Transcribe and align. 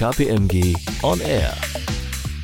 KPMG 0.00 0.74
On 1.02 1.20
Air. 1.20 1.54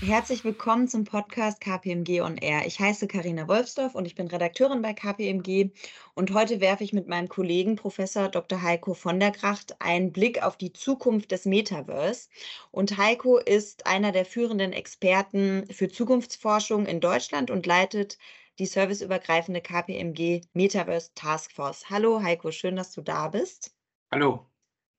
Herzlich 0.05 0.45
willkommen 0.45 0.89
zum 0.89 1.05
Podcast 1.05 1.59
KPMG 1.59 2.21
On 2.21 2.37
Air. 2.37 2.67
Ich 2.67 2.81
heiße 2.81 3.09
Karina 3.09 3.49
Wolfsdorf 3.49 3.95
und 3.95 4.05
ich 4.05 4.15
bin 4.15 4.27
Redakteurin 4.27 4.83
bei 4.83 4.93
KPMG. 4.93 5.71
Und 6.13 6.35
heute 6.35 6.61
werfe 6.61 6.85
ich 6.85 6.93
mit 6.93 7.09
meinem 7.09 7.31
Kollegen 7.31 7.77
Professor 7.77 8.29
Dr. 8.29 8.61
Heiko 8.61 8.93
von 8.93 9.19
der 9.19 9.31
Kracht 9.31 9.75
einen 9.81 10.13
Blick 10.13 10.43
auf 10.43 10.59
die 10.59 10.75
Zukunft 10.75 11.33
des 11.33 11.47
Metaverse. 11.47 12.29
Und 12.73 12.99
Heiko 12.99 13.39
ist 13.39 13.87
einer 13.87 14.13
der 14.13 14.27
führenden 14.27 14.75
Experten 14.75 15.65
für 15.73 15.89
Zukunftsforschung 15.89 16.85
in 16.85 17.01
Deutschland 17.01 17.51
und 17.51 17.65
leitet 17.65 18.19
die 18.59 18.67
serviceübergreifende 18.67 19.63
KPMG 19.63 20.43
Metaverse 20.53 21.13
Taskforce. 21.15 21.89
Hallo 21.89 22.23
Heiko, 22.23 22.51
schön, 22.51 22.77
dass 22.77 22.93
du 22.93 23.01
da 23.01 23.29
bist. 23.29 23.75
Hallo. 24.13 24.45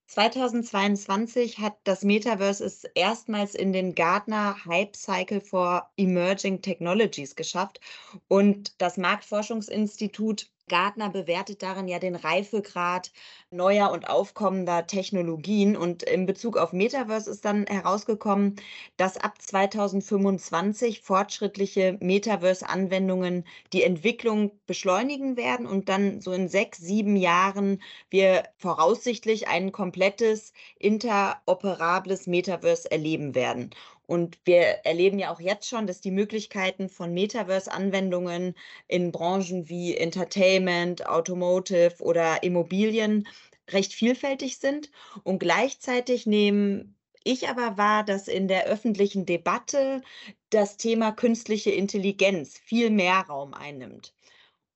2022 0.07 1.59
hat 1.59 1.77
das 1.83 2.03
Metaverse 2.03 2.63
es 2.65 2.83
erstmals 2.95 3.55
in 3.55 3.73
den 3.73 3.93
Gartner 3.93 4.63
Hype 4.65 4.95
Cycle 4.95 5.41
for 5.41 5.91
Emerging 5.97 6.61
Technologies 6.61 7.35
geschafft. 7.35 7.81
Und 8.27 8.81
das 8.81 8.97
Marktforschungsinstitut 8.97 10.49
Gartner 10.67 11.09
bewertet 11.09 11.63
darin 11.63 11.87
ja 11.87 11.99
den 11.99 12.15
Reifegrad 12.15 13.11
neuer 13.51 13.91
und 13.91 14.09
aufkommender 14.09 14.85
Technologien. 14.87 15.75
Und 15.77 16.03
in 16.03 16.25
Bezug 16.25 16.57
auf 16.57 16.73
Metaverse 16.73 17.29
ist 17.31 17.45
dann 17.45 17.65
herausgekommen, 17.67 18.55
dass 18.97 19.17
ab 19.17 19.41
2025 19.41 21.01
fortschrittliche 21.01 21.97
Metaverse-Anwendungen 22.01 23.45
die 23.73 23.83
Entwicklung 23.83 24.51
beschleunigen 24.65 25.37
werden 25.37 25.65
und 25.65 25.89
dann 25.89 26.21
so 26.21 26.31
in 26.33 26.47
sechs, 26.49 26.79
sieben 26.79 27.15
Jahren 27.15 27.81
wir 28.09 28.43
voraussichtlich 28.57 29.47
ein 29.47 29.71
komplettes 29.71 30.53
interoperables 30.79 32.27
Metaverse 32.27 32.89
erleben 32.91 33.35
werden. 33.35 33.71
Und 34.07 34.39
wir 34.45 34.61
erleben 34.85 35.19
ja 35.19 35.31
auch 35.31 35.39
jetzt 35.39 35.67
schon, 35.67 35.85
dass 35.85 36.01
die 36.01 36.11
Möglichkeiten 36.11 36.89
von 36.89 37.13
Metaverse-Anwendungen 37.13 38.55
in 38.87 39.11
Branchen 39.11 39.69
wie 39.69 39.95
Entertainment, 39.95 41.05
Automotive 41.05 41.95
oder 41.99 42.41
Immobilien 42.41 43.27
recht 43.69 43.93
vielfältig 43.93 44.57
sind. 44.59 44.89
Und 45.23 45.39
gleichzeitig 45.39 46.25
nehmen 46.25 46.95
ich 47.23 47.49
aber 47.49 47.77
wahr, 47.77 48.05
dass 48.05 48.29
in 48.29 48.47
der 48.47 48.65
öffentlichen 48.65 49.25
Debatte 49.25 50.01
das 50.49 50.77
Thema 50.77 51.11
künstliche 51.11 51.71
Intelligenz 51.71 52.57
viel 52.57 52.89
mehr 52.89 53.25
Raum 53.27 53.53
einnimmt. 53.53 54.13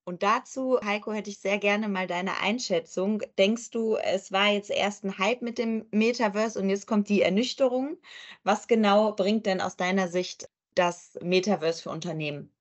Und 0.03 0.23
dazu, 0.23 0.79
Heiko, 0.83 1.13
hätte 1.13 1.29
ich 1.29 1.39
sehr 1.39 1.59
gerne 1.59 1.87
mal 1.87 2.07
deine 2.07 2.39
Einschätzung. 2.39 3.21
Denkst 3.37 3.69
du, 3.69 3.95
es 3.97 4.31
war 4.31 4.47
jetzt 4.47 4.71
erst 4.71 5.03
ein 5.03 5.17
Hype 5.19 5.41
mit 5.41 5.57
dem 5.57 5.85
Metaverse 5.91 6.59
und 6.59 6.69
jetzt 6.69 6.87
kommt 6.87 7.07
die 7.07 7.21
Ernüchterung? 7.21 7.97
Was 8.43 8.67
genau 8.67 9.13
bringt 9.13 9.45
denn 9.45 9.61
aus 9.61 9.77
deiner 9.77 10.07
Sicht 10.07 10.49
das 10.73 11.17
Metaverse 11.21 11.83
für 11.83 11.89
Unternehmen? 11.91 12.51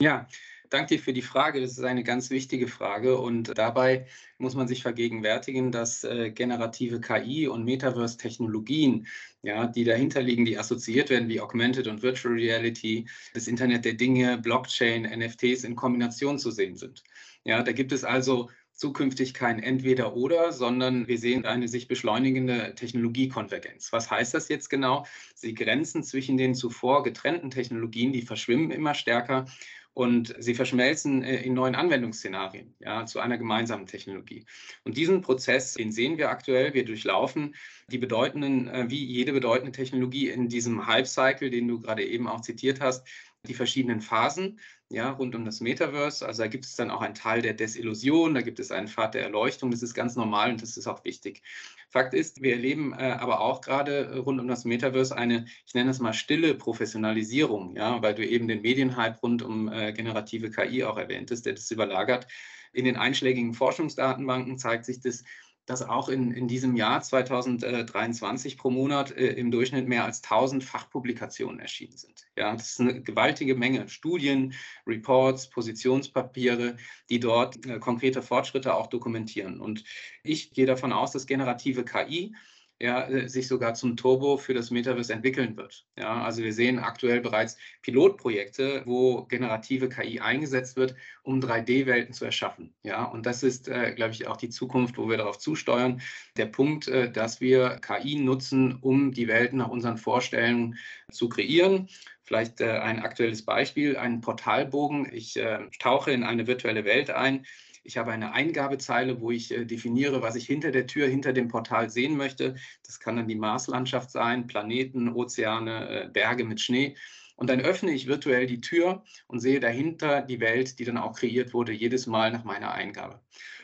Ja, 0.00 0.26
danke 0.70 0.96
dir 0.96 1.02
für 1.02 1.12
die 1.12 1.22
Frage. 1.22 1.60
Das 1.60 1.72
ist 1.72 1.84
eine 1.84 2.04
ganz 2.04 2.30
wichtige 2.30 2.68
Frage. 2.68 3.18
Und 3.18 3.56
dabei 3.56 4.06
muss 4.38 4.54
man 4.54 4.68
sich 4.68 4.82
vergegenwärtigen, 4.82 5.72
dass 5.72 6.04
äh, 6.04 6.30
generative 6.30 7.00
KI 7.00 7.48
und 7.48 7.64
Metaverse-Technologien, 7.64 9.06
ja, 9.42 9.66
die 9.66 9.84
dahinter 9.84 10.22
liegen, 10.22 10.44
die 10.44 10.58
assoziiert 10.58 11.10
werden 11.10 11.28
wie 11.28 11.40
Augmented 11.40 11.86
und 11.86 12.02
Virtual 12.02 12.34
Reality, 12.34 13.06
das 13.34 13.46
Internet 13.46 13.84
der 13.84 13.94
Dinge, 13.94 14.38
Blockchain, 14.38 15.02
NFTs 15.02 15.64
in 15.64 15.76
Kombination 15.76 16.38
zu 16.38 16.50
sehen 16.50 16.76
sind. 16.76 17.02
Ja, 17.44 17.62
da 17.62 17.72
gibt 17.72 17.92
es 17.92 18.04
also 18.04 18.50
zukünftig 18.74 19.34
kein 19.34 19.62
Entweder-Oder, 19.62 20.52
sondern 20.52 21.06
wir 21.06 21.18
sehen 21.18 21.46
eine 21.46 21.68
sich 21.68 21.88
beschleunigende 21.88 22.74
Technologiekonvergenz. 22.74 23.92
Was 23.92 24.10
heißt 24.10 24.34
das 24.34 24.48
jetzt 24.48 24.68
genau? 24.68 25.06
Die 25.42 25.54
Grenzen 25.54 26.02
zwischen 26.02 26.36
den 26.36 26.54
zuvor 26.54 27.04
getrennten 27.04 27.50
Technologien, 27.50 28.12
die 28.12 28.22
verschwimmen 28.22 28.70
immer 28.70 28.94
stärker 28.94 29.46
und 29.94 30.34
sie 30.38 30.54
verschmelzen 30.54 31.22
äh, 31.22 31.36
in 31.42 31.54
neuen 31.54 31.76
Anwendungsszenarien 31.76 32.74
ja, 32.80 33.06
zu 33.06 33.20
einer 33.20 33.38
gemeinsamen 33.38 33.86
Technologie. 33.86 34.44
Und 34.82 34.96
diesen 34.96 35.20
Prozess, 35.20 35.74
den 35.74 35.92
sehen 35.92 36.18
wir 36.18 36.30
aktuell. 36.30 36.74
Wir 36.74 36.84
durchlaufen 36.84 37.54
die 37.88 37.98
bedeutenden, 37.98 38.66
äh, 38.68 38.90
wie 38.90 39.04
jede 39.04 39.32
bedeutende 39.32 39.70
Technologie 39.72 40.28
in 40.28 40.48
diesem 40.48 40.86
Hype-Cycle, 40.86 41.50
den 41.50 41.68
du 41.68 41.80
gerade 41.80 42.04
eben 42.04 42.26
auch 42.26 42.40
zitiert 42.40 42.80
hast, 42.80 43.06
die 43.46 43.54
verschiedenen 43.54 44.00
Phasen 44.00 44.58
ja, 44.90 45.10
rund 45.10 45.34
um 45.34 45.44
das 45.44 45.60
Metaverse. 45.60 46.26
Also 46.26 46.42
da 46.42 46.48
gibt 46.48 46.64
es 46.64 46.76
dann 46.76 46.90
auch 46.90 47.00
einen 47.00 47.14
Teil 47.14 47.42
der 47.42 47.54
Desillusion, 47.54 48.34
da 48.34 48.42
gibt 48.42 48.60
es 48.60 48.70
einen 48.70 48.88
Pfad 48.88 49.14
der 49.14 49.22
Erleuchtung, 49.22 49.70
das 49.70 49.82
ist 49.82 49.94
ganz 49.94 50.16
normal 50.16 50.50
und 50.50 50.62
das 50.62 50.76
ist 50.76 50.86
auch 50.86 51.04
wichtig. 51.04 51.42
Fakt 51.90 52.14
ist, 52.14 52.42
wir 52.42 52.52
erleben 52.52 52.92
äh, 52.92 53.16
aber 53.18 53.40
auch 53.40 53.60
gerade 53.60 54.06
äh, 54.06 54.16
rund 54.18 54.40
um 54.40 54.48
das 54.48 54.64
Metaverse 54.64 55.16
eine, 55.16 55.46
ich 55.66 55.74
nenne 55.74 55.90
das 55.90 56.00
mal 56.00 56.12
stille 56.12 56.54
Professionalisierung, 56.54 57.76
ja, 57.76 58.02
weil 58.02 58.14
du 58.14 58.26
eben 58.26 58.48
den 58.48 58.62
Medienhype 58.62 59.18
rund 59.22 59.42
um 59.42 59.70
äh, 59.70 59.92
generative 59.92 60.50
KI 60.50 60.84
auch 60.84 60.98
erwähntest, 60.98 61.46
der 61.46 61.54
das 61.54 61.70
überlagert. 61.70 62.26
In 62.72 62.84
den 62.84 62.96
einschlägigen 62.96 63.54
Forschungsdatenbanken 63.54 64.58
zeigt 64.58 64.84
sich 64.84 65.00
das, 65.00 65.22
dass 65.66 65.82
auch 65.82 66.08
in, 66.08 66.32
in 66.32 66.48
diesem 66.48 66.76
Jahr 66.76 67.00
2023 67.00 68.58
pro 68.58 68.70
Monat 68.70 69.12
äh, 69.12 69.32
im 69.32 69.50
Durchschnitt 69.50 69.88
mehr 69.88 70.04
als 70.04 70.22
1000 70.22 70.62
Fachpublikationen 70.62 71.60
erschienen 71.60 71.96
sind. 71.96 72.26
Ja, 72.36 72.52
das 72.52 72.72
ist 72.72 72.80
eine 72.80 73.00
gewaltige 73.00 73.54
Menge 73.54 73.88
Studien, 73.88 74.54
Reports, 74.86 75.48
Positionspapiere, 75.48 76.76
die 77.08 77.20
dort 77.20 77.64
äh, 77.66 77.78
konkrete 77.78 78.22
Fortschritte 78.22 78.74
auch 78.74 78.88
dokumentieren. 78.88 79.60
Und 79.60 79.84
ich 80.22 80.52
gehe 80.52 80.66
davon 80.66 80.92
aus, 80.92 81.12
dass 81.12 81.26
generative 81.26 81.84
KI 81.84 82.34
ja, 82.84 83.08
äh, 83.08 83.28
sich 83.30 83.48
sogar 83.48 83.72
zum 83.72 83.96
Turbo 83.96 84.36
für 84.36 84.52
das 84.52 84.70
Metaverse 84.70 85.12
entwickeln 85.12 85.56
wird. 85.56 85.86
Ja, 85.98 86.22
also 86.22 86.42
wir 86.42 86.52
sehen 86.52 86.78
aktuell 86.78 87.22
bereits 87.22 87.56
Pilotprojekte, 87.80 88.82
wo 88.84 89.24
generative 89.24 89.88
KI 89.88 90.20
eingesetzt 90.20 90.76
wird, 90.76 90.94
um 91.22 91.40
3D-Welten 91.40 92.12
zu 92.12 92.26
erschaffen. 92.26 92.74
Ja, 92.82 93.04
und 93.04 93.24
das 93.24 93.42
ist, 93.42 93.68
äh, 93.68 93.94
glaube 93.94 94.12
ich, 94.12 94.26
auch 94.26 94.36
die 94.36 94.50
Zukunft, 94.50 94.98
wo 94.98 95.08
wir 95.08 95.16
darauf 95.16 95.38
zusteuern. 95.38 96.02
Der 96.36 96.44
Punkt, 96.44 96.86
äh, 96.88 97.10
dass 97.10 97.40
wir 97.40 97.80
KI 97.80 98.16
nutzen, 98.16 98.76
um 98.82 99.12
die 99.12 99.28
Welten 99.28 99.58
nach 99.58 99.70
unseren 99.70 99.96
Vorstellungen 99.96 100.76
zu 101.10 101.30
kreieren. 101.30 101.88
Vielleicht 102.22 102.60
äh, 102.60 102.70
ein 102.70 103.00
aktuelles 103.00 103.46
Beispiel, 103.46 103.96
ein 103.96 104.20
Portalbogen. 104.20 105.08
Ich 105.10 105.38
äh, 105.38 105.60
tauche 105.78 106.10
in 106.10 106.22
eine 106.22 106.46
virtuelle 106.46 106.84
Welt 106.84 107.08
ein 107.08 107.46
ich 107.84 107.98
habe 107.98 108.10
eine 108.10 108.32
Eingabezeile, 108.32 109.20
wo 109.20 109.30
ich 109.30 109.52
äh, 109.52 109.64
definiere, 109.64 110.22
was 110.22 110.34
ich 110.34 110.46
hinter 110.46 110.72
der 110.72 110.86
Tür, 110.86 111.06
hinter 111.06 111.32
dem 111.32 111.48
Portal 111.48 111.90
sehen 111.90 112.16
möchte. 112.16 112.56
Das 112.86 112.98
kann 112.98 113.16
dann 113.16 113.28
die 113.28 113.34
Marslandschaft 113.36 114.10
sein, 114.10 114.46
Planeten, 114.46 115.10
Ozeane, 115.10 116.04
äh, 116.04 116.08
Berge 116.08 116.44
mit 116.44 116.60
Schnee. 116.60 116.96
Und 117.36 117.50
dann 117.50 117.60
öffne 117.60 117.92
ich 117.92 118.06
virtuell 118.06 118.46
die 118.46 118.60
Tür 118.60 119.04
und 119.26 119.40
sehe 119.40 119.60
dahinter 119.60 120.22
die 120.22 120.40
Welt, 120.40 120.78
die 120.78 120.84
dann 120.84 120.96
auch 120.96 121.16
kreiert 121.16 121.52
wurde, 121.52 121.72
jedes 121.72 122.06
Mal 122.06 122.32
nach 122.32 122.44
meiner 122.44 122.72
Eingabe. 122.72 123.20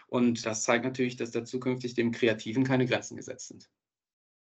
Und 0.08 0.44
das 0.44 0.64
zeigt 0.64 0.84
natürlich, 0.84 1.16
dass 1.16 1.30
da 1.30 1.44
zukünftig 1.44 1.94
dem 1.94 2.10
Kreativen 2.10 2.64
keine 2.64 2.86
Grenzen 2.86 3.16
gesetzt 3.16 3.48
sind. 3.48 3.70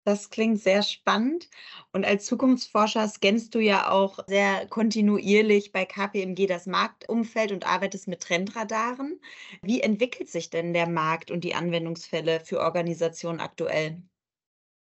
Das 0.04 0.28
klingt 0.28 0.60
sehr 0.60 0.82
spannend. 0.82 1.48
Und 1.92 2.04
als 2.04 2.26
Zukunftsforscher 2.26 3.08
scannst 3.08 3.54
du 3.54 3.58
ja 3.58 3.90
auch 3.90 4.18
sehr 4.26 4.66
kontinuierlich 4.66 5.72
bei 5.72 5.86
KPMG 5.86 6.46
das 6.46 6.66
Marktumfeld 6.66 7.52
und 7.52 7.66
arbeitest 7.66 8.06
mit 8.06 8.20
Trendradaren. 8.20 9.18
Wie 9.62 9.80
entwickelt 9.80 10.28
sich 10.28 10.50
denn 10.50 10.74
der 10.74 10.88
Markt 10.88 11.30
und 11.30 11.42
die 11.42 11.54
Anwendungsfälle 11.54 12.40
für 12.40 12.60
Organisationen 12.60 13.40
aktuell? 13.40 14.02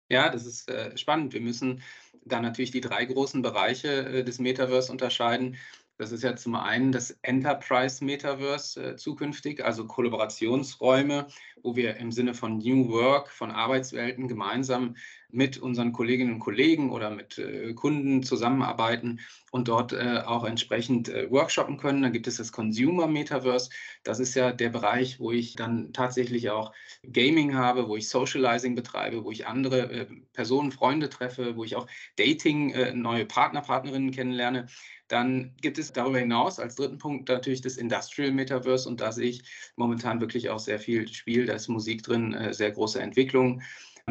Ja, 0.08 0.30
das 0.30 0.46
ist 0.46 0.70
äh, 0.70 0.96
spannend. 0.96 1.32
Wir 1.32 1.40
müssen 1.40 1.82
da 2.24 2.40
natürlich 2.40 2.70
die 2.70 2.80
drei 2.80 3.04
großen 3.04 3.42
Bereiche 3.42 3.88
äh, 3.88 4.24
des 4.24 4.38
Metaverse 4.38 4.92
unterscheiden. 4.92 5.56
Das 5.98 6.12
ist 6.12 6.22
ja 6.22 6.36
zum 6.36 6.54
einen 6.54 6.92
das 6.92 7.10
Enterprise 7.22 8.04
Metaverse 8.04 8.92
äh, 8.92 8.96
zukünftig, 8.96 9.64
also 9.64 9.84
Kollaborationsräume, 9.84 11.26
wo 11.64 11.74
wir 11.74 11.96
im 11.96 12.12
Sinne 12.12 12.34
von 12.34 12.58
New 12.58 12.88
Work, 12.88 13.30
von 13.30 13.50
Arbeitswelten 13.50 14.28
gemeinsam 14.28 14.94
mit 15.30 15.58
unseren 15.58 15.92
Kolleginnen 15.92 16.34
und 16.34 16.38
Kollegen 16.38 16.90
oder 16.90 17.10
mit 17.10 17.38
äh, 17.38 17.74
Kunden 17.74 18.22
zusammenarbeiten 18.22 19.20
und 19.50 19.66
dort 19.66 19.92
äh, 19.92 20.22
auch 20.24 20.44
entsprechend 20.44 21.08
äh, 21.08 21.30
workshoppen 21.30 21.76
können. 21.78 22.02
Dann 22.02 22.12
gibt 22.12 22.28
es 22.28 22.36
das 22.36 22.52
Consumer 22.52 23.08
Metaverse. 23.08 23.70
Das 24.04 24.20
ist 24.20 24.34
ja 24.34 24.52
der 24.52 24.70
Bereich, 24.70 25.18
wo 25.18 25.32
ich 25.32 25.56
dann 25.56 25.92
tatsächlich 25.92 26.48
auch 26.50 26.72
Gaming 27.02 27.54
habe, 27.54 27.88
wo 27.88 27.96
ich 27.96 28.08
Socializing 28.08 28.76
betreibe, 28.76 29.24
wo 29.24 29.32
ich 29.32 29.48
andere 29.48 29.90
äh, 29.90 30.06
Personen, 30.32 30.70
Freunde 30.70 31.10
treffe, 31.10 31.56
wo 31.56 31.64
ich 31.64 31.74
auch 31.74 31.88
Dating, 32.16 32.70
äh, 32.70 32.94
neue 32.94 33.26
Partner, 33.26 33.62
Partnerinnen 33.62 34.12
kennenlerne. 34.12 34.68
Dann 35.08 35.52
gibt 35.60 35.78
es 35.78 35.92
darüber 35.92 36.18
hinaus 36.18 36.58
als 36.58 36.76
dritten 36.76 36.98
Punkt 36.98 37.28
natürlich 37.28 37.62
das 37.62 37.76
Industrial 37.76 38.30
Metaverse 38.30 38.88
und 38.88 39.00
da 39.00 39.10
sehe 39.12 39.30
ich 39.30 39.42
momentan 39.76 40.20
wirklich 40.20 40.50
auch 40.50 40.58
sehr 40.58 40.78
viel 40.78 41.08
Spiel, 41.08 41.46
da 41.46 41.54
ist 41.54 41.68
Musik 41.68 42.02
drin, 42.02 42.34
äh, 42.34 42.52
sehr 42.54 42.70
große 42.70 43.00
Entwicklung. 43.00 43.62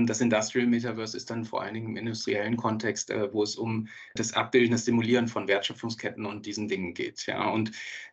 Das 0.05 0.21
Industrial 0.21 0.67
Metaverse 0.67 1.17
ist 1.17 1.31
dann 1.31 1.43
vor 1.43 1.63
allen 1.63 1.73
Dingen 1.73 1.89
im 1.89 1.97
industriellen 1.97 2.55
Kontext, 2.55 3.09
äh, 3.09 3.33
wo 3.33 3.41
es 3.41 3.55
um 3.55 3.87
das 4.13 4.33
Abbilden, 4.33 4.71
das 4.71 4.85
Simulieren 4.85 5.27
von 5.27 5.47
Wertschöpfungsketten 5.47 6.25
und 6.25 6.45
diesen 6.45 6.67
Dingen 6.67 6.93
geht. 6.93 7.25
Ja. 7.25 7.49
Und 7.49 7.71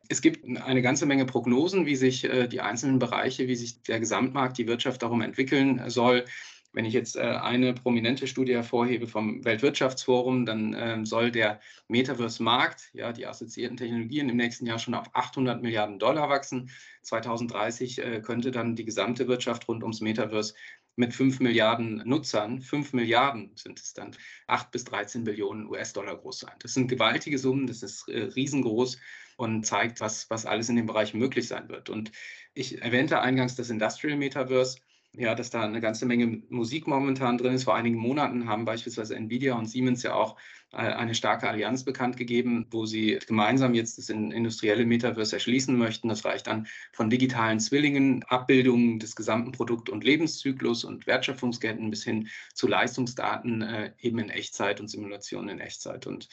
es 0.08 0.22
gibt 0.22 0.44
eine 0.62 0.80
ganze 0.80 1.04
Menge 1.04 1.26
Prognosen, 1.26 1.84
wie 1.84 1.96
sich 1.96 2.24
äh, 2.24 2.48
die 2.48 2.62
einzelnen 2.62 2.98
Bereiche, 2.98 3.48
wie 3.48 3.56
sich 3.56 3.82
der 3.82 4.00
Gesamtmarkt, 4.00 4.56
die 4.56 4.66
Wirtschaft 4.66 5.02
darum 5.02 5.20
entwickeln 5.20 5.82
soll. 5.88 6.24
Wenn 6.74 6.84
ich 6.84 6.92
jetzt 6.92 7.16
äh, 7.16 7.20
eine 7.20 7.72
prominente 7.72 8.26
Studie 8.26 8.54
hervorhebe 8.54 9.06
vom 9.06 9.44
Weltwirtschaftsforum, 9.44 10.44
dann 10.44 10.74
ähm, 10.76 11.06
soll 11.06 11.30
der 11.30 11.60
Metaverse-Markt, 11.86 12.90
ja, 12.92 13.12
die 13.12 13.26
assoziierten 13.26 13.76
Technologien 13.76 14.28
im 14.28 14.36
nächsten 14.36 14.66
Jahr 14.66 14.80
schon 14.80 14.94
auf 14.94 15.14
800 15.14 15.62
Milliarden 15.62 16.00
Dollar 16.00 16.28
wachsen. 16.28 16.70
2030 17.02 17.98
äh, 17.98 18.20
könnte 18.20 18.50
dann 18.50 18.74
die 18.74 18.84
gesamte 18.84 19.28
Wirtschaft 19.28 19.68
rund 19.68 19.84
ums 19.84 20.00
Metaverse 20.00 20.54
mit 20.96 21.14
5 21.14 21.40
Milliarden 21.40 22.02
Nutzern, 22.04 22.60
5 22.60 22.92
Milliarden 22.92 23.52
sind 23.56 23.80
es 23.80 23.94
dann, 23.94 24.16
8 24.48 24.70
bis 24.72 24.84
13 24.84 25.24
Billionen 25.24 25.68
US-Dollar 25.68 26.16
groß 26.16 26.40
sein. 26.40 26.54
Das 26.60 26.74
sind 26.74 26.88
gewaltige 26.88 27.38
Summen, 27.38 27.68
das 27.68 27.82
ist 27.84 28.08
äh, 28.08 28.24
riesengroß 28.24 28.98
und 29.36 29.64
zeigt, 29.64 30.00
was, 30.00 30.28
was 30.30 30.44
alles 30.44 30.68
in 30.68 30.76
dem 30.76 30.86
Bereich 30.86 31.14
möglich 31.14 31.46
sein 31.46 31.68
wird. 31.68 31.88
Und 31.88 32.10
ich 32.52 32.82
erwähnte 32.82 33.20
eingangs 33.20 33.54
das 33.54 33.70
Industrial 33.70 34.16
Metaverse 34.16 34.78
ja, 35.16 35.34
dass 35.34 35.50
da 35.50 35.62
eine 35.62 35.80
ganze 35.80 36.06
Menge 36.06 36.42
Musik 36.48 36.86
momentan 36.86 37.38
drin 37.38 37.54
ist. 37.54 37.64
Vor 37.64 37.74
einigen 37.74 37.96
Monaten 37.96 38.48
haben 38.48 38.64
beispielsweise 38.64 39.14
Nvidia 39.16 39.54
und 39.54 39.66
Siemens 39.66 40.02
ja 40.02 40.14
auch 40.14 40.36
äh, 40.72 40.76
eine 40.76 41.14
starke 41.14 41.48
Allianz 41.48 41.84
bekannt 41.84 42.16
gegeben, 42.16 42.66
wo 42.70 42.84
sie 42.84 43.18
gemeinsam 43.26 43.74
jetzt 43.74 43.98
das 43.98 44.08
industrielle 44.08 44.84
Metaverse 44.84 45.36
erschließen 45.36 45.76
möchten. 45.76 46.08
Das 46.08 46.24
reicht 46.24 46.48
dann 46.48 46.66
von 46.92 47.10
digitalen 47.10 47.60
Zwillingen, 47.60 48.24
Abbildungen 48.24 48.98
des 48.98 49.14
gesamten 49.14 49.52
Produkt- 49.52 49.88
und 49.88 50.02
Lebenszyklus 50.02 50.84
und 50.84 51.06
Wertschöpfungsketten 51.06 51.90
bis 51.90 52.02
hin 52.02 52.28
zu 52.52 52.66
Leistungsdaten 52.66 53.62
äh, 53.62 53.92
eben 54.00 54.18
in 54.18 54.30
Echtzeit 54.30 54.80
und 54.80 54.88
Simulationen 54.88 55.48
in 55.50 55.60
Echtzeit. 55.60 56.06
Und 56.06 56.28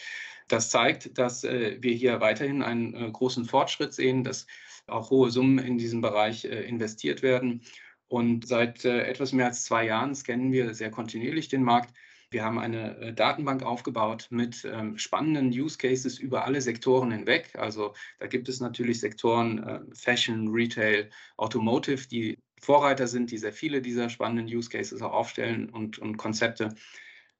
das 0.47 0.69
zeigt, 0.69 1.17
dass 1.17 1.43
äh, 1.43 1.77
wir 1.79 1.93
hier 1.93 2.19
weiterhin 2.19 2.63
einen 2.63 3.13
großen 3.13 3.45
Fortschritt 3.45 3.93
sehen, 3.93 4.23
dass 4.23 4.47
auch 4.87 5.11
hohe 5.11 5.29
Summen 5.29 5.59
in 5.59 5.77
diesem 5.77 6.01
Bereich 6.01 6.43
investiert 6.43 7.21
werden. 7.21 7.61
Und 8.11 8.45
seit 8.45 8.83
äh, 8.83 9.03
etwas 9.05 9.31
mehr 9.31 9.45
als 9.45 9.63
zwei 9.63 9.85
Jahren 9.85 10.13
scannen 10.13 10.51
wir 10.51 10.73
sehr 10.73 10.91
kontinuierlich 10.91 11.47
den 11.47 11.63
Markt. 11.63 11.93
Wir 12.29 12.43
haben 12.43 12.59
eine 12.59 12.97
äh, 12.97 13.13
Datenbank 13.13 13.63
aufgebaut 13.63 14.27
mit 14.31 14.65
ähm, 14.65 14.97
spannenden 14.97 15.47
Use 15.47 15.77
Cases 15.77 16.19
über 16.19 16.43
alle 16.43 16.59
Sektoren 16.59 17.13
hinweg. 17.13 17.55
Also 17.57 17.93
da 18.19 18.27
gibt 18.27 18.49
es 18.49 18.59
natürlich 18.59 18.99
Sektoren 18.99 19.63
äh, 19.63 19.79
Fashion, 19.93 20.49
Retail, 20.49 21.09
Automotive, 21.37 22.05
die 22.09 22.37
Vorreiter 22.59 23.07
sind, 23.07 23.31
die 23.31 23.37
sehr 23.37 23.53
viele 23.53 23.81
dieser 23.81 24.09
spannenden 24.09 24.53
Use 24.53 24.69
Cases 24.69 25.01
auch 25.01 25.13
aufstellen 25.13 25.69
und, 25.69 25.97
und 25.97 26.17
Konzepte. 26.17 26.75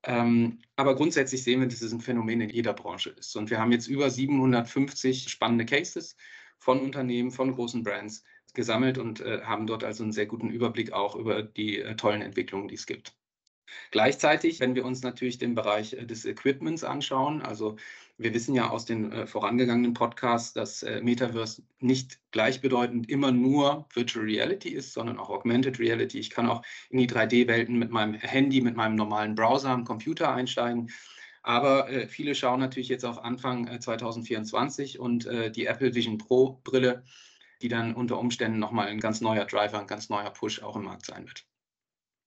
Ähm, 0.03 0.59
aber 0.77 0.95
grundsätzlich 0.95 1.43
sehen 1.43 1.59
wir, 1.59 1.67
dass 1.67 1.81
es 1.81 1.91
ein 1.91 1.99
Phänomen 1.99 2.39
in 2.39 2.49
jeder 2.49 2.71
Branche 2.71 3.09
ist. 3.09 3.35
Und 3.35 3.49
wir 3.49 3.59
haben 3.59 3.73
jetzt 3.73 3.87
über 3.87 4.09
750 4.09 5.27
spannende 5.27 5.65
Cases 5.65 6.15
von 6.59 6.79
Unternehmen, 6.79 7.31
von 7.31 7.53
großen 7.53 7.83
Brands, 7.83 8.23
gesammelt 8.53 8.97
und 8.97 9.21
äh, 9.21 9.41
haben 9.43 9.67
dort 9.67 9.83
also 9.83 10.03
einen 10.03 10.11
sehr 10.11 10.25
guten 10.25 10.49
Überblick 10.49 10.93
auch 10.93 11.15
über 11.15 11.43
die 11.43 11.79
äh, 11.79 11.95
tollen 11.95 12.21
Entwicklungen, 12.21 12.67
die 12.67 12.75
es 12.75 12.85
gibt. 12.85 13.15
Gleichzeitig, 13.91 14.59
wenn 14.59 14.75
wir 14.75 14.85
uns 14.85 15.01
natürlich 15.01 15.37
den 15.37 15.55
Bereich 15.55 15.93
äh, 15.93 16.05
des 16.05 16.25
Equipments 16.25 16.83
anschauen, 16.83 17.41
also 17.41 17.77
wir 18.17 18.33
wissen 18.33 18.53
ja 18.53 18.69
aus 18.69 18.85
den 18.85 19.11
äh, 19.11 19.27
vorangegangenen 19.27 19.93
Podcasts, 19.93 20.53
dass 20.53 20.83
äh, 20.83 21.01
Metaverse 21.01 21.63
nicht 21.79 22.19
gleichbedeutend 22.31 23.09
immer 23.09 23.31
nur 23.31 23.87
Virtual 23.93 24.25
Reality 24.25 24.69
ist, 24.69 24.93
sondern 24.93 25.17
auch 25.17 25.29
Augmented 25.29 25.79
Reality. 25.79 26.19
Ich 26.19 26.29
kann 26.29 26.47
auch 26.47 26.61
in 26.89 26.99
die 26.99 27.09
3D-Welten 27.09 27.77
mit 27.77 27.91
meinem 27.91 28.13
Handy, 28.13 28.61
mit 28.61 28.75
meinem 28.75 28.95
normalen 28.95 29.35
Browser 29.35 29.69
am 29.69 29.85
Computer 29.85 30.33
einsteigen. 30.33 30.91
Aber 31.43 31.89
äh, 31.89 32.07
viele 32.07 32.35
schauen 32.35 32.59
natürlich 32.59 32.89
jetzt 32.89 33.05
auf 33.05 33.23
Anfang 33.23 33.81
2024 33.81 34.99
und 34.99 35.27
die 35.55 35.65
Apple 35.65 35.95
Vision 35.95 36.19
Pro 36.19 36.61
Brille 36.63 37.03
die 37.63 37.69
dann 37.69 37.93
unter 37.95 38.19
Umständen 38.19 38.59
nochmal 38.59 38.87
ein 38.87 38.99
ganz 38.99 39.21
neuer 39.21 39.45
Driver, 39.45 39.79
ein 39.79 39.87
ganz 39.87 40.09
neuer 40.09 40.29
Push 40.29 40.61
auch 40.63 40.75
im 40.75 40.83
Markt 40.83 41.05
sein 41.05 41.25
wird. 41.25 41.45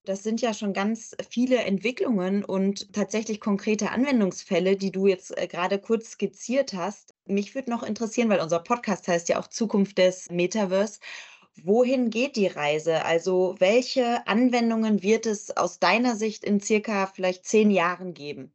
Das 0.06 0.22
sind 0.22 0.42
ja 0.42 0.52
schon 0.52 0.74
ganz 0.74 1.16
viele 1.30 1.56
Entwicklungen 1.64 2.44
und 2.44 2.92
tatsächlich 2.92 3.40
konkrete 3.40 3.90
Anwendungsfälle, 3.90 4.76
die 4.76 4.92
du 4.92 5.06
jetzt 5.06 5.36
äh, 5.38 5.46
gerade 5.46 5.78
kurz 5.78 6.10
skizziert 6.12 6.74
hast. 6.74 7.14
Mich 7.24 7.54
würde 7.54 7.70
noch 7.70 7.82
interessieren, 7.82 8.28
weil 8.28 8.40
unser 8.40 8.60
Podcast 8.60 9.08
heißt 9.08 9.30
ja 9.30 9.40
auch 9.40 9.48
Zukunft 9.48 9.96
des 9.96 10.30
Metaverse. 10.30 11.00
Wohin 11.62 12.10
geht 12.10 12.36
die 12.36 12.48
Reise? 12.48 13.04
Also 13.04 13.56
welche 13.58 14.26
Anwendungen 14.26 15.02
wird 15.02 15.26
es 15.26 15.56
aus 15.56 15.78
deiner 15.78 16.16
Sicht 16.16 16.44
in 16.44 16.60
circa 16.60 17.06
vielleicht 17.06 17.46
zehn 17.46 17.70
Jahren 17.70 18.14
geben? 18.14 18.53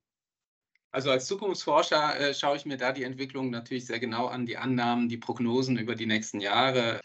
Also 0.92 1.12
als 1.12 1.28
Zukunftsforscher 1.28 2.20
äh, 2.20 2.34
schaue 2.34 2.58
ich 2.58 2.66
mir 2.66 2.78
da 2.78 2.92
die 2.92 3.04
Entwicklung 3.04 3.52
natürlich 3.52 3.86
sehr 3.86 4.00
genau 4.00 4.28
an, 4.28 4.46
die 4.46 4.58
Annahmen, 4.58 5.10
die 5.10 5.18
Prognosen 5.18 5.78
über 5.78 5.96
die 5.96 6.08
nächsten 6.08 6.40
Jahre. 6.40 7.00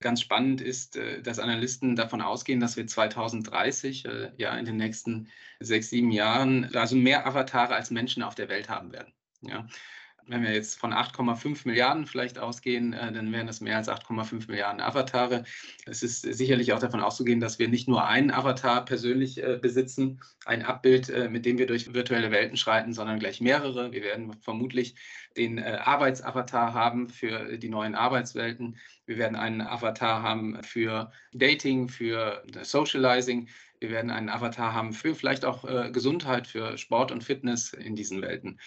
Ganz 0.00 0.20
spannend 0.20 0.60
ist, 0.60 0.96
äh, 0.96 1.20
dass 1.22 1.38
Analysten 1.38 1.96
davon 1.96 2.20
ausgehen, 2.20 2.60
dass 2.60 2.76
wir 2.76 2.86
2030, 2.86 4.04
äh, 4.04 4.32
ja 4.36 4.56
in 4.56 4.64
den 4.64 4.76
nächsten 4.76 5.28
sechs, 5.60 5.90
sieben 5.90 6.10
Jahren, 6.12 6.74
also 6.74 6.94
mehr 6.94 7.26
Avatare 7.26 7.74
als 7.74 7.90
Menschen 7.90 8.22
auf 8.22 8.34
der 8.34 8.48
Welt 8.48 8.68
haben 8.68 8.92
werden. 8.92 9.12
Ja 9.40 9.66
wenn 10.26 10.42
wir 10.42 10.52
jetzt 10.52 10.78
von 10.78 10.92
8,5 10.92 11.66
Milliarden 11.66 12.06
vielleicht 12.06 12.38
ausgehen, 12.38 12.92
äh, 12.92 13.12
dann 13.12 13.32
wären 13.32 13.46
das 13.46 13.60
mehr 13.60 13.76
als 13.76 13.88
8,5 13.88 14.48
Milliarden 14.48 14.80
Avatare. 14.80 15.44
Es 15.86 16.02
ist 16.02 16.22
sicherlich 16.22 16.72
auch 16.72 16.78
davon 16.78 17.00
auszugehen, 17.00 17.40
dass 17.40 17.58
wir 17.58 17.68
nicht 17.68 17.88
nur 17.88 18.06
einen 18.06 18.30
Avatar 18.30 18.84
persönlich 18.84 19.42
äh, 19.42 19.58
besitzen, 19.60 20.20
ein 20.46 20.62
Abbild, 20.62 21.10
äh, 21.10 21.28
mit 21.28 21.44
dem 21.44 21.58
wir 21.58 21.66
durch 21.66 21.92
virtuelle 21.92 22.30
Welten 22.30 22.56
schreiten, 22.56 22.94
sondern 22.94 23.18
gleich 23.18 23.40
mehrere. 23.40 23.92
Wir 23.92 24.02
werden 24.02 24.32
vermutlich 24.40 24.94
den 25.36 25.58
Arbeitsavatar 25.58 26.74
haben 26.74 27.08
für 27.08 27.58
die 27.58 27.68
neuen 27.68 27.96
Arbeitswelten. 27.96 28.76
Wir 29.04 29.18
werden 29.18 29.34
einen 29.34 29.62
Avatar 29.62 30.22
haben 30.22 30.62
für 30.62 31.10
Dating, 31.32 31.88
für 31.88 32.44
Socializing. 32.62 33.48
Wir 33.80 33.90
werden 33.90 34.12
einen 34.12 34.28
Avatar 34.28 34.72
haben 34.72 34.92
für 34.92 35.16
vielleicht 35.16 35.44
auch 35.44 35.64
Gesundheit, 35.92 36.46
für 36.46 36.78
Sport 36.78 37.10
und 37.10 37.24
Fitness 37.24 37.72
in 37.72 37.96
diesen 37.96 38.22
Welten. 38.22 38.60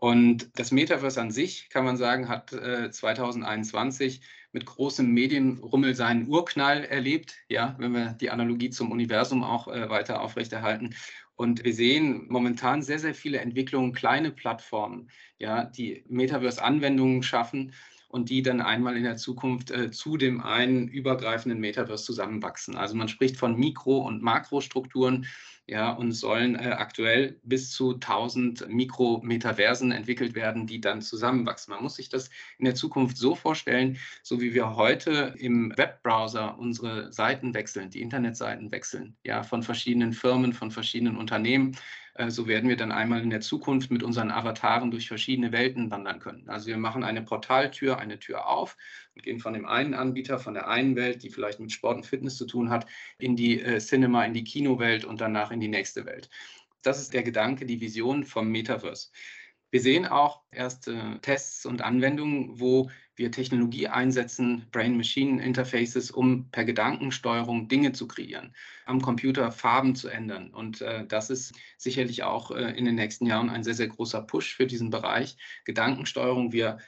Und 0.00 0.58
das 0.58 0.72
Metaverse 0.72 1.20
an 1.20 1.30
sich, 1.30 1.68
kann 1.68 1.84
man 1.84 1.98
sagen, 1.98 2.28
hat 2.28 2.54
äh, 2.54 2.90
2021 2.90 4.22
mit 4.50 4.64
großem 4.64 5.06
Medienrummel 5.06 5.94
seinen 5.94 6.26
Urknall 6.26 6.84
erlebt, 6.84 7.36
ja, 7.48 7.76
wenn 7.78 7.92
wir 7.92 8.14
die 8.14 8.30
Analogie 8.30 8.70
zum 8.70 8.92
Universum 8.92 9.44
auch 9.44 9.68
äh, 9.68 9.90
weiter 9.90 10.22
aufrechterhalten. 10.22 10.94
Und 11.36 11.64
wir 11.64 11.74
sehen 11.74 12.26
momentan 12.30 12.80
sehr, 12.80 12.98
sehr 12.98 13.14
viele 13.14 13.40
Entwicklungen, 13.40 13.92
kleine 13.92 14.30
Plattformen, 14.30 15.10
ja, 15.38 15.64
die 15.64 16.02
Metaverse-Anwendungen 16.08 17.22
schaffen 17.22 17.74
und 18.08 18.30
die 18.30 18.40
dann 18.40 18.62
einmal 18.62 18.96
in 18.96 19.04
der 19.04 19.18
Zukunft 19.18 19.70
äh, 19.70 19.90
zu 19.90 20.16
dem 20.16 20.40
einen 20.40 20.88
übergreifenden 20.88 21.60
Metaverse 21.60 22.04
zusammenwachsen. 22.04 22.74
Also 22.74 22.96
man 22.96 23.08
spricht 23.08 23.36
von 23.36 23.54
Mikro- 23.54 24.06
und 24.06 24.22
Makrostrukturen 24.22 25.26
ja, 25.70 25.92
und 25.92 26.10
sollen 26.10 26.56
äh, 26.56 26.74
aktuell 26.76 27.38
bis 27.44 27.70
zu 27.70 27.94
1000 27.94 28.68
Mikrometaversen 28.68 29.92
entwickelt 29.92 30.34
werden, 30.34 30.66
die 30.66 30.80
dann 30.80 31.00
zusammenwachsen. 31.00 31.72
Man 31.72 31.84
muss 31.84 31.94
sich 31.94 32.08
das 32.08 32.28
in 32.58 32.64
der 32.64 32.74
Zukunft 32.74 33.16
so 33.16 33.36
vorstellen, 33.36 33.96
so 34.24 34.40
wie 34.40 34.52
wir 34.52 34.74
heute 34.74 35.32
im 35.38 35.72
Webbrowser 35.76 36.58
unsere 36.58 37.12
Seiten 37.12 37.54
wechseln, 37.54 37.88
die 37.88 38.00
Internetseiten 38.00 38.72
wechseln, 38.72 39.16
ja, 39.22 39.44
von 39.44 39.62
verschiedenen 39.62 40.12
Firmen, 40.12 40.52
von 40.52 40.72
verschiedenen 40.72 41.16
Unternehmen 41.16 41.76
so 42.28 42.46
werden 42.46 42.68
wir 42.68 42.76
dann 42.76 42.92
einmal 42.92 43.22
in 43.22 43.30
der 43.30 43.40
Zukunft 43.40 43.90
mit 43.90 44.02
unseren 44.02 44.30
Avataren 44.30 44.90
durch 44.90 45.08
verschiedene 45.08 45.52
Welten 45.52 45.90
wandern 45.90 46.18
können. 46.18 46.48
Also 46.48 46.66
wir 46.66 46.76
machen 46.76 47.04
eine 47.04 47.22
Portaltür, 47.22 47.98
eine 47.98 48.18
Tür 48.18 48.46
auf 48.46 48.76
und 49.14 49.22
gehen 49.22 49.40
von 49.40 49.54
dem 49.54 49.64
einen 49.64 49.94
Anbieter, 49.94 50.38
von 50.38 50.54
der 50.54 50.68
einen 50.68 50.96
Welt, 50.96 51.22
die 51.22 51.30
vielleicht 51.30 51.60
mit 51.60 51.72
Sport 51.72 51.96
und 51.96 52.06
Fitness 52.06 52.36
zu 52.36 52.46
tun 52.46 52.68
hat, 52.68 52.86
in 53.18 53.36
die 53.36 53.60
äh, 53.62 53.78
Cinema, 53.78 54.24
in 54.24 54.34
die 54.34 54.44
Kinowelt 54.44 55.04
und 55.04 55.20
danach 55.20 55.50
in 55.50 55.60
die 55.60 55.68
nächste 55.68 56.04
Welt. 56.04 56.28
Das 56.82 57.00
ist 57.00 57.14
der 57.14 57.22
Gedanke, 57.22 57.64
die 57.64 57.80
Vision 57.80 58.24
vom 58.24 58.48
Metaverse. 58.50 59.08
Wir 59.70 59.80
sehen 59.80 60.06
auch 60.06 60.42
erste 60.50 61.18
Tests 61.22 61.64
und 61.64 61.80
Anwendungen, 61.80 62.58
wo 62.58 62.90
wir 63.20 63.30
Technologie 63.30 63.86
einsetzen, 63.86 64.66
Brain-Machine-Interfaces, 64.72 66.10
um 66.10 66.50
per 66.50 66.64
Gedankensteuerung 66.64 67.68
Dinge 67.68 67.92
zu 67.92 68.08
kreieren, 68.08 68.54
am 68.86 69.02
Computer 69.02 69.52
Farben 69.52 69.94
zu 69.94 70.08
ändern. 70.08 70.50
Und 70.50 70.80
äh, 70.80 71.06
das 71.06 71.28
ist 71.28 71.54
sicherlich 71.76 72.22
auch 72.22 72.50
äh, 72.50 72.76
in 72.76 72.86
den 72.86 72.94
nächsten 72.94 73.26
Jahren 73.26 73.50
ein 73.50 73.62
sehr, 73.62 73.74
sehr 73.74 73.88
großer 73.88 74.22
Push 74.22 74.56
für 74.56 74.66
diesen 74.66 74.88
Bereich. 74.88 75.36
Gedankensteuerung, 75.64 76.52
wir 76.52 76.78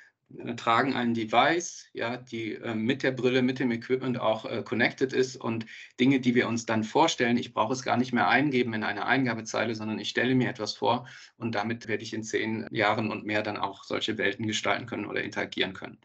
tragen 0.57 0.95
ein 0.95 1.15
Device, 1.15 1.87
ja, 1.93 2.17
die 2.17 2.55
äh, 2.55 2.75
mit 2.75 3.03
der 3.03 3.13
Brille, 3.13 3.43
mit 3.43 3.59
dem 3.59 3.71
Equipment 3.71 4.21
auch 4.21 4.45
äh, 4.45 4.63
connected 4.63 5.13
ist 5.13 5.37
und 5.37 5.67
Dinge, 6.01 6.21
die 6.21 6.35
wir 6.35 6.49
uns 6.49 6.67
dann 6.67 6.85
vorstellen, 6.85 7.37
ich 7.37 7.53
brauche 7.53 7.73
es 7.73 7.83
gar 7.83 7.97
nicht 7.97 8.13
mehr 8.13 8.29
eingeben 8.29 8.75
in 8.75 8.85
eine 8.85 9.07
Eingabezeile, 9.07 9.75
sondern 9.75 9.99
ich 9.99 10.09
stelle 10.09 10.35
mir 10.35 10.49
etwas 10.49 10.75
vor 10.75 11.07
und 11.37 11.55
damit 11.55 11.89
werde 11.89 12.03
ich 12.03 12.15
in 12.15 12.23
zehn 12.23 12.67
Jahren 12.71 13.11
und 13.11 13.25
mehr 13.25 13.43
dann 13.43 13.57
auch 13.57 13.85
solche 13.85 14.19
Welten 14.19 14.47
gestalten 14.47 14.87
können 14.87 15.07
oder 15.07 15.23
interagieren 15.23 15.73
können. 15.75 15.99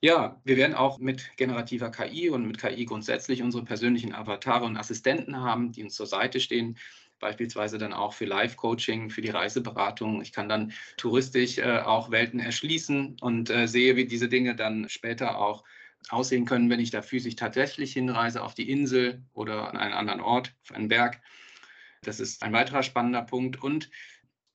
Ja, 0.00 0.40
wir 0.44 0.56
werden 0.56 0.74
auch 0.74 0.98
mit 0.98 1.36
generativer 1.36 1.90
KI 1.90 2.30
und 2.30 2.46
mit 2.46 2.58
KI 2.58 2.84
grundsätzlich 2.84 3.42
unsere 3.42 3.64
persönlichen 3.64 4.14
Avatare 4.14 4.64
und 4.64 4.76
Assistenten 4.76 5.38
haben, 5.38 5.72
die 5.72 5.82
uns 5.82 5.94
zur 5.94 6.06
Seite 6.06 6.38
stehen, 6.38 6.78
beispielsweise 7.18 7.78
dann 7.78 7.92
auch 7.92 8.12
für 8.12 8.24
Live-Coaching, 8.24 9.10
für 9.10 9.22
die 9.22 9.30
Reiseberatung. 9.30 10.22
Ich 10.22 10.32
kann 10.32 10.48
dann 10.48 10.72
touristisch 10.96 11.58
äh, 11.58 11.80
auch 11.80 12.10
Welten 12.10 12.40
erschließen 12.40 13.16
und 13.20 13.50
äh, 13.50 13.66
sehe, 13.66 13.96
wie 13.96 14.06
diese 14.06 14.28
Dinge 14.28 14.54
dann 14.54 14.88
später 14.88 15.38
auch 15.38 15.64
aussehen 16.10 16.44
können, 16.44 16.70
wenn 16.70 16.80
ich 16.80 16.90
da 16.90 17.02
physisch 17.02 17.36
tatsächlich 17.36 17.92
hinreise 17.92 18.42
auf 18.42 18.54
die 18.54 18.70
Insel 18.70 19.22
oder 19.34 19.68
an 19.68 19.76
einen 19.76 19.94
anderen 19.94 20.20
Ort, 20.20 20.54
auf 20.62 20.74
einen 20.74 20.88
Berg. 20.88 21.20
Das 22.02 22.20
ist 22.20 22.42
ein 22.42 22.52
weiterer 22.52 22.82
spannender 22.82 23.22
Punkt. 23.22 23.62
Und 23.62 23.90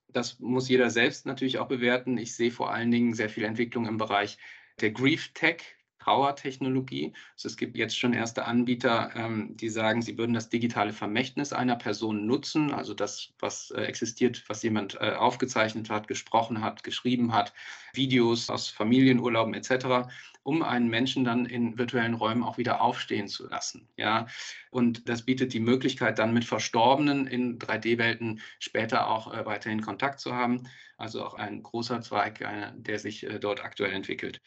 das 0.08 0.38
muss 0.40 0.68
jeder 0.68 0.90
selbst 0.90 1.26
natürlich 1.26 1.58
auch 1.58 1.68
bewerten. 1.68 2.18
Ich 2.18 2.34
sehe 2.34 2.50
vor 2.50 2.72
allen 2.72 2.90
Dingen 2.90 3.14
sehr 3.14 3.28
viel 3.28 3.44
Entwicklung 3.44 3.86
im 3.86 3.98
Bereich 3.98 4.38
der 4.80 4.90
Grief 4.90 5.32
Tech, 5.34 5.62
Trauertechnologie. 6.04 7.12
Also 7.34 7.48
es 7.48 7.56
gibt 7.56 7.76
jetzt 7.76 7.98
schon 7.98 8.12
erste 8.12 8.44
Anbieter, 8.44 9.10
ähm, 9.14 9.56
die 9.56 9.70
sagen, 9.70 10.02
sie 10.02 10.18
würden 10.18 10.34
das 10.34 10.50
digitale 10.50 10.92
Vermächtnis 10.92 11.52
einer 11.52 11.76
Person 11.76 12.26
nutzen, 12.26 12.72
also 12.72 12.94
das, 12.94 13.32
was 13.38 13.70
äh, 13.70 13.82
existiert, 13.82 14.44
was 14.48 14.62
jemand 14.62 14.96
äh, 15.00 15.12
aufgezeichnet 15.12 15.88
hat, 15.90 16.06
gesprochen 16.06 16.62
hat, 16.62 16.84
geschrieben 16.84 17.32
hat, 17.32 17.54
Videos 17.94 18.50
aus 18.50 18.68
Familienurlauben 18.68 19.54
etc., 19.54 20.08
um 20.42 20.62
einen 20.62 20.88
Menschen 20.88 21.24
dann 21.24 21.46
in 21.46 21.78
virtuellen 21.78 22.12
Räumen 22.12 22.42
auch 22.42 22.58
wieder 22.58 22.82
aufstehen 22.82 23.28
zu 23.28 23.48
lassen. 23.48 23.88
Ja, 23.96 24.26
und 24.70 25.08
das 25.08 25.22
bietet 25.22 25.54
die 25.54 25.60
Möglichkeit, 25.60 26.18
dann 26.18 26.34
mit 26.34 26.44
Verstorbenen 26.44 27.26
in 27.26 27.58
3D-Welten 27.58 28.40
später 28.58 29.08
auch 29.08 29.32
äh, 29.32 29.46
weiterhin 29.46 29.80
Kontakt 29.80 30.20
zu 30.20 30.34
haben. 30.34 30.68
Also 30.98 31.24
auch 31.24 31.34
ein 31.34 31.62
großer 31.62 32.02
Zweig, 32.02 32.46
der 32.76 32.98
sich 32.98 33.24
äh, 33.24 33.40
dort 33.40 33.64
aktuell 33.64 33.92
entwickelt. 33.92 34.42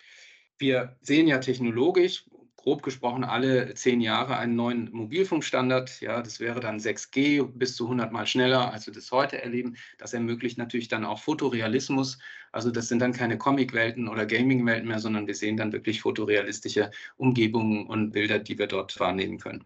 Wir 0.60 0.98
sehen 1.02 1.28
ja 1.28 1.38
technologisch, 1.38 2.26
grob 2.68 2.84
gesprochen, 2.84 3.24
alle 3.24 3.74
zehn 3.76 4.02
Jahre 4.02 4.38
einen 4.38 4.56
neuen 4.56 4.92
Mobilfunkstandard. 4.92 6.02
Ja, 6.02 6.22
das 6.22 6.40
wäre 6.40 6.60
dann 6.60 6.80
6G 6.80 7.44
bis 7.44 7.76
zu 7.76 7.86
100 7.86 8.12
Mal 8.12 8.28
schneller, 8.28 8.74
als 8.74 8.88
wir 8.88 8.94
das 8.94 9.12
heute 9.12 9.42
erleben. 9.42 9.78
Das 10.00 10.14
ermöglicht 10.14 10.58
natürlich 10.58 10.90
dann 10.90 11.06
auch 11.06 11.20
Fotorealismus. 11.20 12.18
Also 12.52 12.70
das 12.72 12.90
sind 12.90 13.00
dann 13.00 13.14
keine 13.14 13.38
Comicwelten 13.38 14.10
oder 14.10 14.26
Gaming-Welten 14.26 14.88
mehr, 14.88 15.00
sondern 15.00 15.28
wir 15.28 15.36
sehen 15.36 15.56
dann 15.56 15.72
wirklich 15.72 16.02
fotorealistische 16.02 16.92
Umgebungen 17.16 17.88
und 17.88 18.12
Bilder, 18.12 18.40
die 18.40 18.58
wir 18.58 18.68
dort 18.68 19.00
wahrnehmen 19.00 19.40
können. 19.40 19.64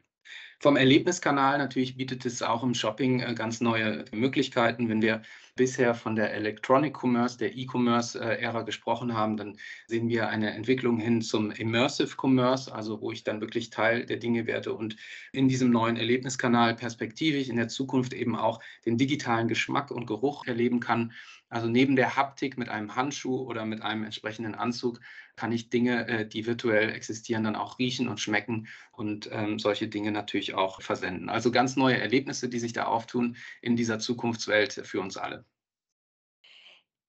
Vom 0.60 0.78
Erlebniskanal 0.78 1.58
natürlich 1.58 1.98
bietet 1.98 2.24
es 2.24 2.44
auch 2.44 2.62
im 2.62 2.76
Shopping 2.76 3.22
äh, 3.22 3.34
ganz 3.34 3.62
neue 3.62 4.06
Möglichkeiten. 4.12 4.90
Wenn 4.90 5.02
wir 5.02 5.24
bisher 5.55 5.93
von 5.93 6.15
der 6.15 6.34
Electronic 6.34 6.96
Commerce, 7.01 7.38
der 7.38 7.55
E-Commerce-Ära 7.55 8.62
gesprochen 8.62 9.13
haben, 9.13 9.38
dann 9.38 9.58
sehen 9.88 10.10
wir 10.10 10.29
eine 10.29 10.51
Entwicklung 10.51 11.00
hin 11.00 11.22
zum 11.22 11.51
Immersive 11.51 12.15
Commerce, 12.17 12.74
also 12.74 13.01
wo 13.01 13.12
ich 13.12 13.24
dann 13.24 13.41
wirklich 13.41 13.70
Teil 13.70 14.05
der 14.05 14.17
Dinge 14.17 14.48
werde 14.48 14.74
und 14.74 14.96
in 15.31 15.48
diesem 15.48 15.70
neuen 15.70 15.98
Erlebniskanal 15.98 16.75
perspektivisch 16.75 17.50
in 17.50 17.58
der 17.58 17.67
Zukunft 17.67 18.13
eben 18.13 18.36
auch 18.36 18.62
den 18.86 18.98
digitalen 18.98 19.48
Geschmack 19.48 19.91
und 19.91 20.05
Geruch 20.05 20.46
erleben 20.48 20.79
kann. 20.79 21.13
Also 21.50 21.67
neben 21.67 21.98
der 21.98 22.15
Haptik 22.15 22.58
mit 22.58 22.70
einem 22.70 22.96
Handschuh 22.96 23.41
oder 23.41 23.65
mit 23.65 23.81
einem 23.81 24.05
entsprechenden 24.05 24.55
Anzug 24.55 25.01
kann 25.42 25.52
ich 25.52 25.72
Dinge, 25.72 26.08
äh, 26.08 26.28
die 26.28 26.46
virtuell 26.46 26.92
existieren, 26.92 27.44
dann 27.44 27.56
auch 27.56 27.80
riechen 27.80 28.08
und 28.08 28.20
schmecken 28.20 28.68
und 28.92 29.28
ähm, 29.32 29.58
solche 29.58 29.88
Dinge 29.88 30.12
natürlich 30.12 30.54
auch 30.54 30.84
versenden. 30.84 31.30
Also 31.30 31.50
ganz 31.50 31.76
neue 31.76 31.98
Erlebnisse, 31.98 32.48
die 32.48 32.60
sich 32.60 32.74
da 32.74 32.86
auftun 32.86 33.38
in 33.60 33.76
dieser 33.76 33.98
Zukunftswelt 33.98 34.74
für 34.84 35.02
uns 35.02 35.18
alle. 35.18 35.44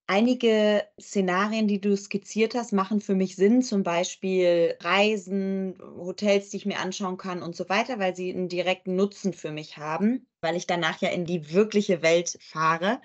Einige 0.07 0.83
Szenarien, 0.99 1.69
die 1.69 1.83
du 1.83 1.95
skizziert 1.95 2.55
hast, 2.55 2.73
machen 2.73 3.03
für 3.03 3.15
mich 3.15 3.37
Sinn, 3.37 3.61
zum 3.61 3.83
Beispiel 3.83 4.77
Reisen, 4.81 5.79
Hotels, 5.83 6.49
die 6.49 6.57
ich 6.57 6.67
mir 6.67 6.79
anschauen 6.79 7.19
kann 7.19 7.43
und 7.43 7.55
so 7.55 7.69
weiter, 7.69 7.99
weil 7.99 8.17
sie 8.17 8.33
einen 8.33 8.49
direkten 8.49 8.97
Nutzen 8.97 9.35
für 9.35 9.53
mich 9.53 9.77
haben, 9.77 10.27
weil 10.41 10.57
ich 10.57 10.67
danach 10.67 11.03
ja 11.03 11.11
in 11.11 11.27
die 11.27 11.53
wirkliche 11.53 12.01
Welt 12.01 12.39
fahre. 12.41 13.03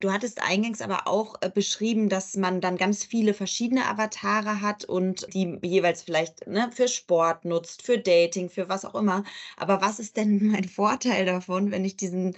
Du 0.00 0.10
hattest 0.12 0.42
eingangs 0.42 0.80
aber 0.80 1.06
auch 1.06 1.36
äh, 1.42 1.50
beschrieben, 1.50 2.08
dass 2.08 2.34
man 2.36 2.60
dann 2.60 2.76
ganz 2.76 3.04
viele 3.04 3.34
verschiedene 3.34 3.86
Avatare 3.86 4.60
hat 4.62 4.84
und 4.84 5.26
die 5.34 5.58
jeweils 5.62 6.02
vielleicht 6.02 6.46
ne, 6.46 6.70
für 6.72 6.88
Sport 6.88 7.44
nutzt, 7.44 7.82
für 7.82 7.98
Dating, 7.98 8.48
für 8.50 8.68
was 8.68 8.84
auch 8.84 8.94
immer. 8.94 9.24
Aber 9.56 9.80
was 9.82 9.98
ist 10.00 10.16
denn 10.16 10.46
mein 10.52 10.64
Vorteil 10.68 11.24
davon, 11.26 11.70
wenn 11.70 11.84
ich 11.84 11.96
diesen 11.96 12.34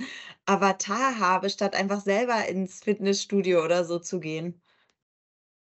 Avatar 0.46 1.18
habe, 1.18 1.48
statt 1.50 1.74
einfach 1.76 2.00
selber 2.02 2.46
ins 2.48 2.80
Fitnessstudio 2.82 3.64
oder 3.64 3.84
so 3.84 3.98
zu 4.00 4.18
gehen? 4.20 4.60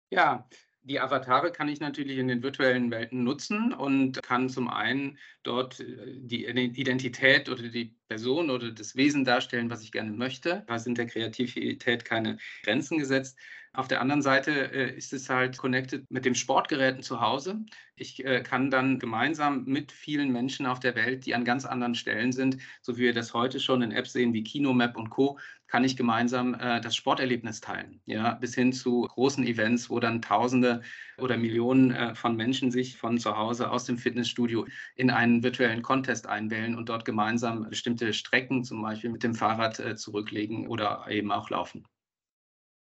Ja, 0.10 0.48
die 0.88 1.00
Avatare 1.00 1.52
kann 1.52 1.68
ich 1.68 1.80
natürlich 1.80 2.18
in 2.18 2.28
den 2.28 2.42
virtuellen 2.42 2.90
Welten 2.92 3.24
nutzen 3.24 3.74
und 3.74 4.22
kann 4.24 4.50
zum 4.50 4.70
einen 4.70 5.18
dort 5.44 5.80
äh, 5.80 6.14
die 6.16 6.46
Identität 6.46 7.50
oder 7.50 7.64
die 7.64 7.96
Person 8.08 8.50
oder 8.50 8.72
das 8.72 8.96
Wesen 8.96 9.26
darstellen, 9.26 9.70
was 9.70 9.84
ich 9.84 9.92
gerne 9.92 10.12
möchte. 10.12 10.64
Da 10.68 10.80
sind 10.80 10.98
der 10.98 11.08
Kreativität 11.08 12.06
keine 12.06 12.38
Grenzen 12.64 12.98
gesetzt. 12.98 13.38
Auf 13.78 13.88
der 13.88 14.02
anderen 14.02 14.24
Seite 14.24 14.74
äh, 14.74 14.98
ist 14.98 15.14
es 15.14 15.30
halt 15.30 15.56
connected 15.60 16.10
mit 16.10 16.26
dem 16.26 16.34
Sportgeräten 16.34 17.04
zu 17.04 17.22
Hause. 17.22 17.60
Ich 17.96 18.26
äh, 18.26 18.42
kann 18.42 18.72
dann 18.72 18.98
gemeinsam 18.98 19.66
mit 19.66 19.92
vielen 19.92 20.32
Menschen 20.32 20.66
auf 20.66 20.80
der 20.80 20.96
Welt, 20.96 21.28
die 21.28 21.36
an 21.36 21.46
ganz 21.46 21.64
anderen 21.64 21.94
Stellen 21.94 22.32
sind, 22.32 22.58
so 22.82 22.98
wie 22.98 23.02
wir 23.02 23.14
das 23.14 23.36
heute 23.36 23.60
schon 23.60 23.84
in 23.84 23.92
Apps 23.92 24.14
sehen 24.14 24.34
wie 24.34 24.44
Kinomap 24.44 24.98
und 24.98 25.12
Co., 25.12 25.38
kann 25.68 25.84
ich 25.84 25.96
gemeinsam 25.96 26.56
äh, 26.56 26.82
das 26.82 26.96
Sporterlebnis 26.96 27.62
teilen. 27.62 28.02
Ja, 28.08 28.34
bis 28.34 28.56
hin 28.56 28.74
zu 28.74 29.02
großen 29.02 29.46
Events, 29.46 29.92
wo 29.92 30.00
dann 30.00 30.24
Tausende 30.24 30.82
oder 31.20 31.38
Millionen 31.38 31.92
äh, 31.92 32.16
von 32.16 32.36
Menschen 32.36 32.72
sich 32.72 32.98
von 32.98 33.20
zu 33.20 33.38
Hause 33.38 33.70
aus 33.70 33.86
dem 33.86 34.00
Fitnessstudio 34.00 34.66
in 34.96 35.12
einen 35.12 35.44
virtuellen 35.44 35.84
Contest 35.84 36.26
einwählen 36.26 36.76
und 36.76 36.90
dort 36.90 37.06
gemeinsam 37.06 37.70
bestimmte 37.70 38.12
Strecken 38.14 38.64
zum 38.64 38.82
Beispiel 38.82 39.12
mit 39.12 39.22
dem 39.22 39.36
Fahrrad 39.36 39.78
äh, 39.80 39.96
zurücklegen 39.96 40.66
oder 40.66 41.06
eben 41.10 41.32
auch 41.32 41.52
laufen. 41.52 41.86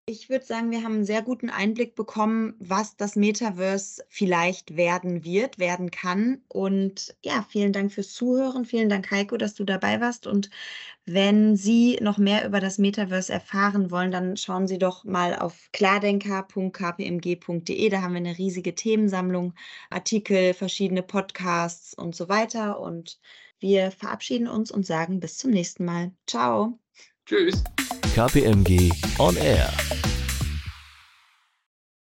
Ich 0.09 0.31
würde 0.31 0.45
sagen, 0.45 0.71
wir 0.71 0.85
haben 0.85 0.95
einen 0.95 1.05
sehr 1.05 1.23
guten 1.23 1.51
Einblick 1.51 1.97
bekommen, 1.97 2.55
was 2.61 2.97
das 2.97 3.17
Metaverse 3.17 4.05
vielleicht 4.09 4.77
werden 4.77 5.25
wird, 5.25 5.59
werden 5.59 5.91
kann. 5.91 6.43
Und 6.47 7.17
ja, 7.25 7.45
vielen 7.49 7.73
Dank 7.73 7.93
fürs 7.93 8.13
Zuhören. 8.13 8.65
Vielen 8.65 8.89
Dank, 8.89 9.11
Heiko, 9.11 9.37
dass 9.37 9.55
du 9.55 9.65
dabei 9.65 10.01
warst. 10.01 10.29
Und 10.29 10.49
wenn 11.07 11.57
Sie 11.57 11.99
noch 12.01 12.19
mehr 12.19 12.47
über 12.47 12.61
das 12.61 12.79
Metaverse 12.79 13.33
erfahren 13.33 13.91
wollen, 13.91 14.13
dann 14.13 14.37
schauen 14.37 14.69
Sie 14.69 14.79
doch 14.79 15.03
mal 15.03 15.37
auf 15.37 15.71
klardenker.kpmg.de. 15.73 17.89
Da 17.89 18.01
haben 18.01 18.13
wir 18.13 18.19
eine 18.19 18.39
riesige 18.39 18.77
Themensammlung, 18.77 19.55
Artikel, 19.91 20.55
verschiedene 20.55 21.03
Podcasts 21.03 21.95
und 21.95 22.15
so 22.15 22.29
weiter. 22.29 22.79
Und 22.79 23.19
wir 23.59 23.91
verabschieden 23.91 24.47
uns 24.47 24.71
und 24.71 24.87
sagen 24.87 25.19
bis 25.19 25.39
zum 25.39 25.51
nächsten 25.51 25.85
Mal. 25.85 26.13
Ciao. 26.29 26.79
Tschüss. 27.25 27.65
KPMG 28.15 28.93
On 29.19 29.37
Air. 29.37 30.16